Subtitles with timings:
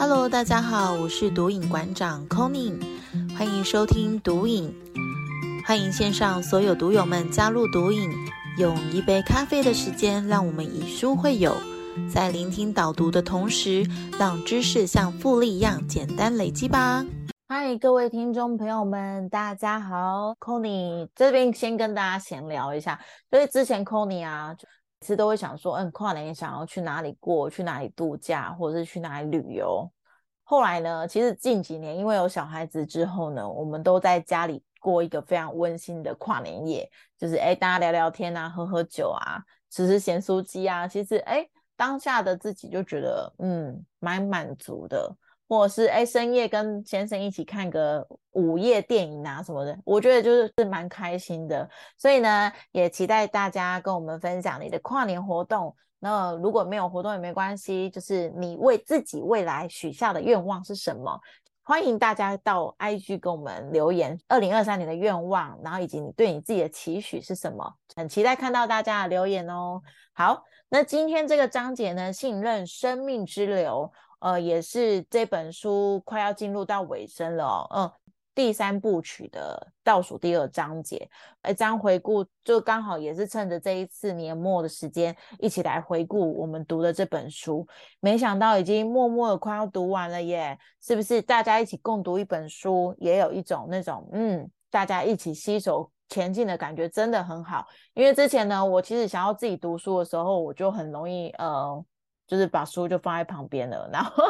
[0.00, 2.72] Hello，大家好，我是毒瘾馆长 Conny，
[3.36, 4.72] 欢迎收听毒瘾，
[5.66, 8.08] 欢迎线上所有毒友们加入毒瘾，
[8.58, 11.52] 用一杯咖啡的时间，让我们以书会友，
[12.08, 13.84] 在聆听导读的同时，
[14.16, 17.04] 让知识像复利一样简单累积吧。
[17.48, 24.54] 嗨，各位听众朋友们，大家好 c o n y 这边先跟大家闲聊一下，所以之前 Conny 啊。
[25.00, 29.88] 每次都会想说，嗯，跨年想要去哪里过，去哪里度假，或者是去哪里旅游。
[30.42, 40.88] 后来呢，其实近几年因为有小孩子之后呢，我们都在家里过一个非常温馨的跨年夜，就是哎，大家聊聊天啊，喝喝酒啊，吃吃咸酥鸡啊。
[40.88, 45.16] 其实哎，当下的自己就觉得，嗯，蛮满足的。
[45.48, 51.68] 或者是哎深夜跟先生一起看个午夜电影啊什么的，我觉得就是是蛮开心的。
[51.96, 55.74] 所以呢，也期待大家跟我们分享你的跨年活动。
[55.98, 61.18] 那如果没有活动也没关系，就是你为自己未来许下的愿望是什么？
[61.64, 67.74] 欢迎大家到 IG 跟我们留言，二零二三年的愿望，然后以及你对你自己的期许是什么？
[67.96, 69.82] 很期待看到大家的留言哦。
[70.12, 73.90] 好，那今天这个章节呢，信任生命之流。
[74.20, 77.90] 呃，也是这本书快要进入到尾声了，嗯，
[78.34, 81.08] 第三部曲的倒数第二章节，
[81.42, 87.66] 哎，这样回顾就刚好也是趁着这一次年末的时间，一起来回顾我们读的这本书。
[88.00, 91.22] 没想到已经默默的快要读完了耶，是不是？
[91.22, 97.66] 大家一起共读一本书，也有一种那种嗯，大家一起携手前进的感觉，真的很好。
[97.94, 101.84] 因为之前呢，我其实想要自己读书的时候，我就很容易呃。
[102.28, 104.24] 就是把书就放在旁边了，然后，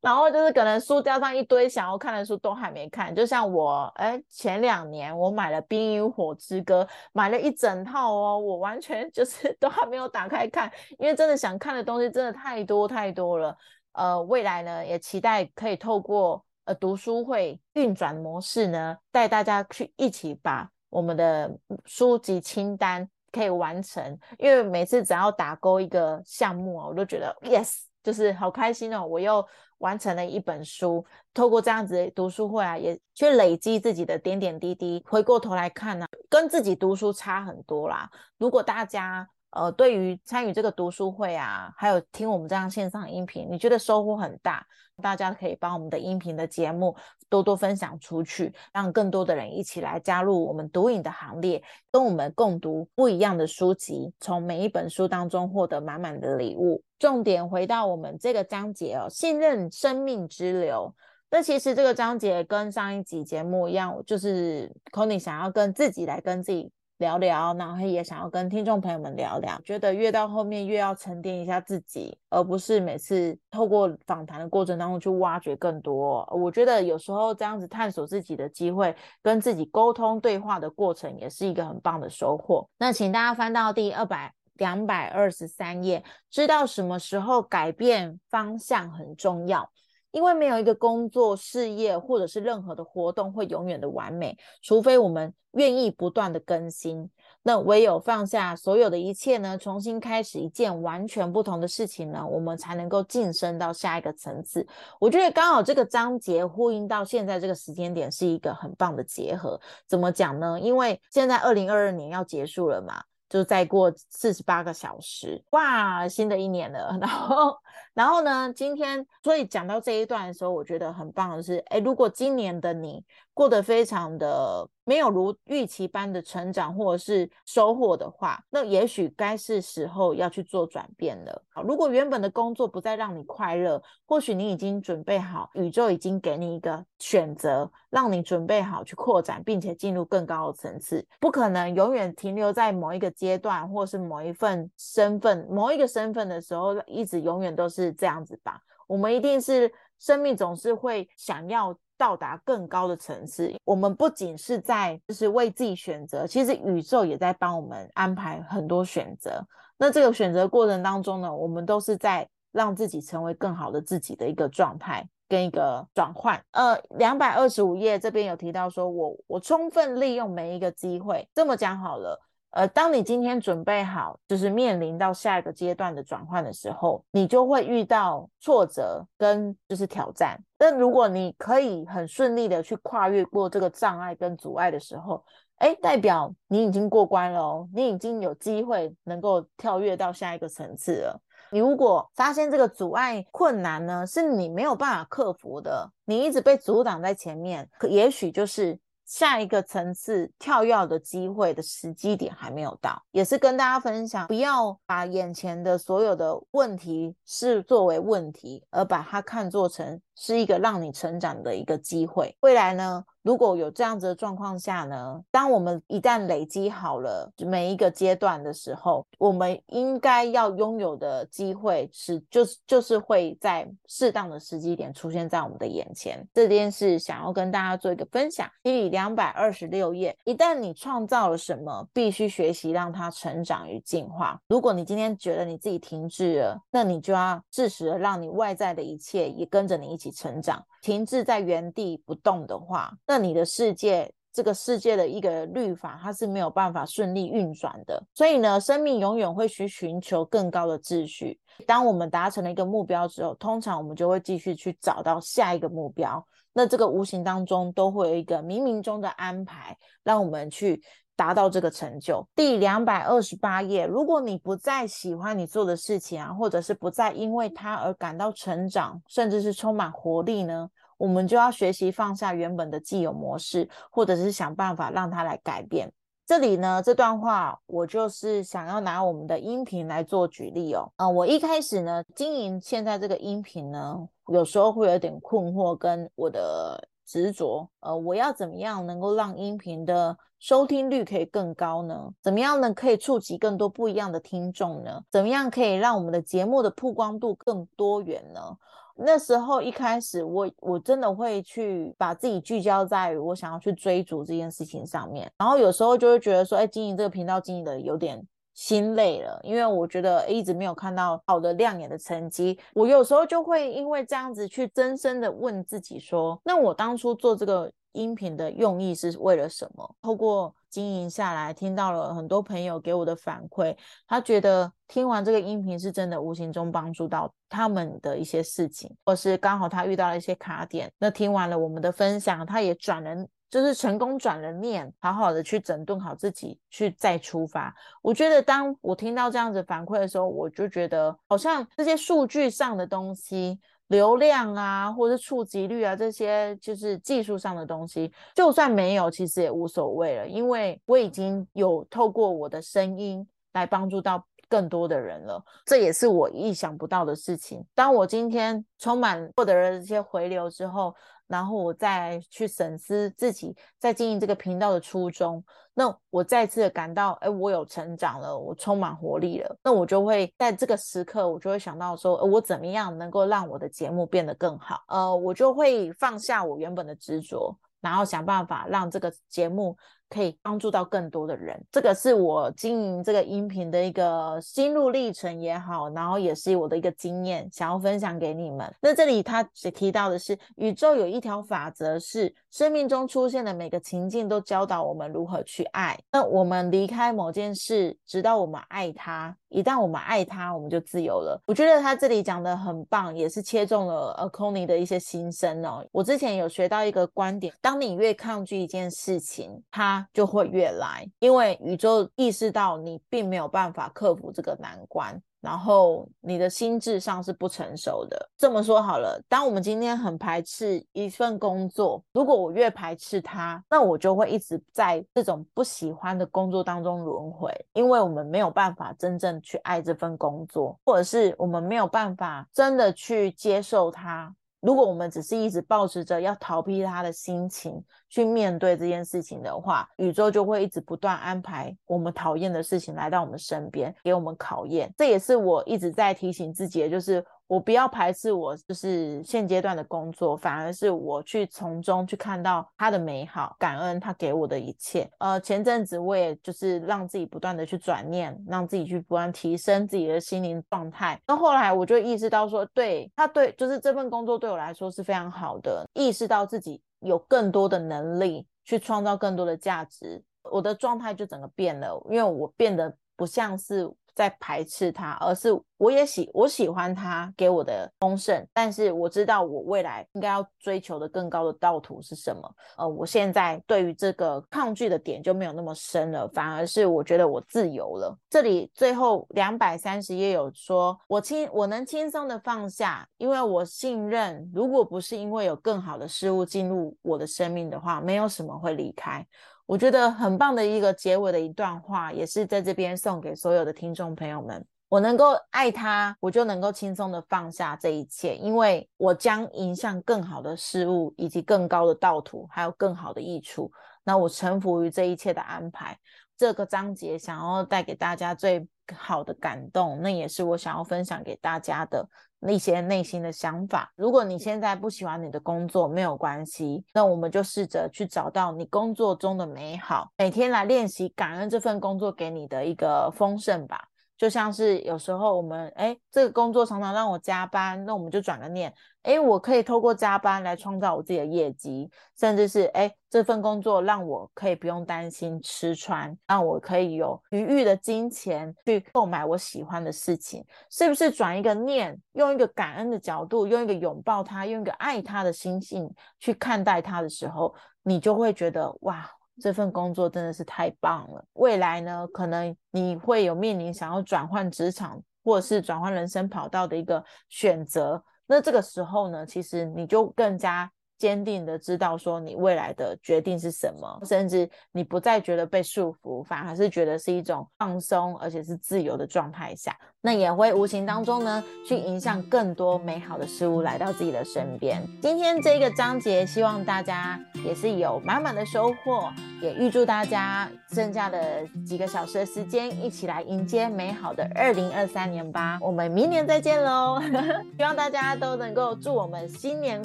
[0.00, 13.58] 然后就是可能书架上一堆想要看的书都还没看，就像我，哎，前两年我买了《冰与火之歌》，买了一整套哦，我完全就是都还没有打开看，因为真的想看的东西真的太多太多了。
[13.94, 21.50] 呃，未来呢，也期待可以透过呃读书会运转模式呢，带大家去一起把我们的
[21.84, 23.10] 书籍清单。
[23.30, 29.06] 可以完成，因为每次只要打勾一个项目啊，我都觉得 yes，就是好开心哦！
[29.06, 29.46] 我又
[29.78, 31.04] 完成了一本书。
[31.34, 35.04] 透过这样子读书会啊，也去累积自己的点点滴滴。
[35.06, 38.10] 回过头来看呢，跟自己读书差很多啦。
[38.38, 44.66] 如果大家呃对于参与这个读书会啊，还有听我们这样线上音频，你觉得收获很大？
[45.00, 46.96] 大家可以把我们的音频的节目
[47.28, 56.82] 多多分享出去，让更多的人一起来加入我们读影的行列，跟我们共读不一样的书籍，从每一本书当中获得满满的礼物。
[56.98, 60.92] 重点回到我们这个章节哦，信任生命之流。
[61.30, 66.72] 那其实这个章节跟上一集节目一样，就是 Conny 想要跟自己来跟自己。
[66.98, 76.28] 聊聊，然后也想要跟听众朋友们聊聊，觉得越到后面越要沉淀一下自己，而不是每次透过访谈的过程当中去挖掘更多。
[76.32, 82.68] 我觉得有时候这样子探索自己的机会，跟自己沟通对话的过程，也是一个很棒的收获。
[82.78, 89.70] 那请大家翻到第二百两百二十三页，知道什么时候改变方向很重要。
[90.10, 97.08] 因为没有一个工作、事业或者是任何的活动会永远的完美，除非我们愿意不断的更新。
[97.42, 104.66] 那唯有放下所有的一切呢，重新开始一件完全不同的事情呢，我们才能够晋升到下一个层次。
[105.00, 109.58] 我觉得刚好这个章节呼应到现在这个时间点是一个很棒的结合。
[109.86, 110.58] 怎么讲呢？
[110.60, 113.02] 因为现在二零二二年要结束了嘛。
[113.28, 116.96] 就再过四十八个小时，哇，新的一年了。
[117.00, 117.56] 然后，
[117.94, 118.52] 然后呢？
[118.52, 124.68] 今天，所以讲到这一段的时候，我觉得很棒的是，哎，如果今年的你过得非常的。
[124.88, 131.42] 没有如预期般的成长或者是收获的话，那也许该是时候要去做转变了。
[131.50, 141.06] 好，如果原本的工作不再让你快乐，或许你已经准备好，宇宙已经给你一个选择，让你准备好去扩展，并且进入更高的层次。
[141.20, 148.60] 不可能永远停留在某一个阶段，或是某一份身份、某一个身份的时候，一直永远都是这样子吧。
[148.86, 151.76] 我们一定是生命总是会想要。
[151.98, 159.44] 到达更高的层次，我们不仅是在就是为自己选择，其实宇宙也在帮我们安排很多选择。
[159.76, 166.40] 那这个选择过程当中呢，我们都是在让自己成为更好的自己的一个状态跟一个转换。
[166.52, 172.16] 呃，两百二十五页这边有提到说，我我充分利用每一个机会，这么讲好了。
[172.50, 180.42] 呃，当你今天准备好，就是面临到下一个阶段的转换的时候，你就会遇到挫折跟就是挑战。
[180.56, 185.22] 但如果你可以很顺利的去跨越过这个障碍跟阻碍的时候，
[185.56, 191.20] 哎，代表你已经过关了哦，你已经有机会能够跳跃到下一个层次了。
[191.50, 198.78] 你如果发现这个阻碍困难呢，是你没有办法克服的，你一直被阻挡在前面，可也许就是。
[199.08, 212.36] 下一个层次跳跃的机会的时机点还没有到，也是跟大家分享，不要把眼前的所有的问题视作为问题，而把它看作成是一个让你成长的一个机会。
[212.40, 213.04] 未来呢？
[213.22, 226.26] 如果有这样子的状况下呢，当我们一旦累积好了每一个阶段的时候，我们应该要拥有的机会是，就是就是会在适当的时机点出现在我们的眼前。
[226.32, 228.48] 这件事想要跟大家做一个分享。
[228.62, 234.40] 第两百二十六页，一旦你创造了什么，必须学习让它成长与进化。
[234.48, 240.64] 如果你今天觉得你自己停滞了，那你就要适时的让你外在的一切也跟着你一起成长。
[240.82, 248.02] 停滞在原地不动的话，那你的世界，这个世界的一个律法，它是没有办法顺利运转的。
[248.14, 251.38] 所以呢，生命永远会去寻求更高的秩序。
[251.66, 256.24] 当我们达成了一个目标之后，通常我们就会继续去找到下一个目标。
[256.52, 260.82] 那这个无形当中都会有一个冥冥中的安排，让我们去。
[261.18, 262.24] 达到这个成就。
[262.32, 275.92] 第两百二十八页，如果你不再喜欢你做的事情啊，或者是不再因为它而感到成长，甚至是充满活力呢，我们就要学习放下原本的既有模式，或者是想办法让它来改变。
[276.28, 280.92] 这里呢，这段话我就是想要拿我们的音频来做举例哦。
[280.96, 287.66] 啊，我一开始呢经营现在这个音频呢，有时候会有点困惑，跟我的执着。
[287.80, 292.10] 呃，我要怎么样能够让音频的收听率可以更高呢？
[292.22, 292.74] 怎么样呢？
[292.74, 295.00] 可以触及更多不一样的听众呢？
[295.10, 298.54] 怎么样可以让我们的节目的曝光度更多元呢？
[298.98, 308.20] 那时候一开始，我我真的会去把自己聚焦在我想要去追逐这件事情上面，然后有时候就会觉得说，哎，经营这个频道经营的有点
[308.54, 312.58] 心累了，因为我觉得一直没有看到好的亮眼的成绩。
[312.74, 317.70] 我有时候就会因为这样子去真深的问自己说，那我当初做这个。
[317.92, 319.96] 音频的用意是为了什么？
[320.02, 323.76] 透过经营下来，听到了很多朋友给我的反馈，
[324.06, 337.74] 他觉得听完这个音频是真的无形中帮助到他们的一些事情，或是刚好他遇到了一些卡点，那听完了我们的分享，他也转了，就是成功转了念，好好的去整顿好自己，去再出发。
[338.02, 343.58] 我觉得当我听到这样子反馈的时候，我就觉得好像这些数据上的东西。
[343.88, 357.64] 流量啊，或者触及率啊，这些就是技术上的东西，就算没有，其实也无所谓了，因为我已经有透过我的声音来帮助到更多的人了，这也是我意想不到的事情。
[357.74, 360.94] 当我今天充满获得了这些回流之后。
[361.28, 365.44] 然后我再去审视自己在经营这个频道的初衷，
[365.74, 374.82] 那我再次的感到，哎，我有成长了，我充满活力了，那我就会在这个时刻，我就会想到说，我怎么样能够让我的节目变得更好？
[374.88, 379.76] 呃，我就会放下我原本的执着，然后想办法让这个节目。
[380.08, 388.72] 可以帮助到更多的人，这个是我经营这个音频的一个心路历程也好，然后也是我的一个经验，想要分享给你们。
[388.80, 395.98] 那这里他只提到的是，宇宙有一条法则，是生命中出现的每个情境都教导我们如何去爱。
[396.10, 399.36] 那我们离开某件事，直到我们爱它。
[399.50, 401.42] 一旦我们爱他，我们就自由了。
[401.46, 405.82] 我觉得他这里讲的很棒，也是切中了呃 c o n y 的一些心声哦。
[405.90, 415.20] 我之前有学到一个观点，当你越抗拒一件事情，它就会越来，因为宇宙意识到你并没有办法克服这个难关。
[415.40, 418.28] 然后你的心智上是不成熟的。
[418.36, 434.34] 这么说好了，当我们今天很排斥一份工作，如果我越排斥它，那我就会一直在这种不喜欢的工作当中轮回，因为我们没有办法真正去爱这份工作，或者是我们没有办法真的去接受它。
[434.60, 444.92] 如果我们只是一直保持着要逃避他的心情去面对这件事情的话，宇宙就会一直不断安排我们讨厌的事情来到我们身边，给我们考验。
[444.96, 447.24] 这也是我一直在提醒自己的，就是。
[447.48, 455.10] 我不要排斥我就是现阶段的工作，反而是我去从中去看到他的美好，感恩他给我的一切。
[455.18, 461.18] 呃，前阵子我也就是让自己不断的去转念，让自己去不断提升自己的心灵状态。
[461.26, 473.90] 那后来我就意识到说，对他对，就是这份工作对我来说是非常好的，意识到自己有更多的能力去创造更多的价值，我的状态就整个变了，因为我变得不像是。
[474.18, 482.42] 在排斥他，而是我也喜我喜欢他给我的丰盛，但是我知道我未来应该要追求的更高的道途是什么。
[482.78, 488.18] 呃，我现在对于这个抗拒的点就没有那么深了，反而是我觉得我自由了。
[488.28, 499.24] 这里最后两百三十页有说，我轻我能轻松的放下，因为我信任，如果不是因为有更好的事物进入我的生命的话，没有什么会离开。
[499.68, 504.66] 我觉得很棒的一个结尾的一段话，也是在这边送给所有的听众朋友们。
[504.88, 513.70] 我能够爱他，我就能够轻松的放下这一切，因为我将迎向更好的事物，以及更高的道途，还有更好的益处。
[514.04, 515.98] 那我臣服于这一切的安排。
[516.34, 522.08] 这个章节想要带给大家最好的感动，那也是我想要分享给大家的。
[522.40, 523.92] 那些内心的想法。
[523.96, 533.87] 如果你现在不喜欢你的工作，没有关系，那我们就试着去找到你工作中的美好，每天来练习感恩这份工作给你的一个丰盛吧。
[534.18, 559.08] 就像是有时候我们哎，这个工作常常让我加班，那我们就转个念，哎，我可以透过加班来创造我自己的业绩，甚至是哎，这份工作让我可以不用担心吃穿，让我可以有余裕的金钱去购买我喜欢的事情，是不是转一个念，用一个感恩的角度，用一个拥抱他，用一个爱他的心性去看待他的时候，你就会觉得哇。
[559.40, 561.24] 这份工作真的是太棒了。
[561.34, 568.02] 未来呢，可能你会有面临想要转换职场或者是转换人生跑道的一个选择。
[568.26, 579.76] 那这个时候呢，其实你就更加坚定的知道说你未来的决定是什么，甚至你不再觉得被束缚，反而是觉得是一种放松而且是自由的状态下。
[580.00, 584.80] 那也会无形当中呢，去影响更多美好的事物来到自己的身边。
[585.02, 589.12] 今天这个章节，希望大家也是有满满的收获，
[589.42, 595.58] 也预祝大家剩下的几个小时的时间，一起来迎接美好的二零二三年吧。
[595.60, 597.02] 我们明年再见喽！
[597.58, 599.84] 希望大家都能够祝我们新年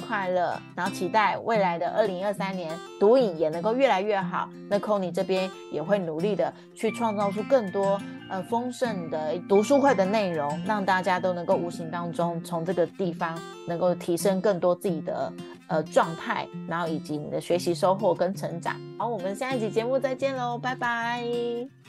[0.00, 4.48] 快乐，然后期待未来的二零二三年读影也能够越来越好。
[4.70, 8.00] 那 c o n y 这边也会努力的去创造出更多。
[8.30, 15.30] 呃，丰盛的读书会的内容，让大家都能够无形当中从这个地方能够提升更多自己的
[15.68, 18.80] 呃状态，然后以及你的学习收获跟成长。
[18.98, 21.83] 好，我们下一集节目再见喽，拜拜。